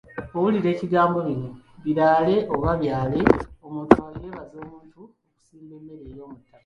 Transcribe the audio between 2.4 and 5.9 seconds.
oba byale, omuntu aba yeebaza omuntu okusimba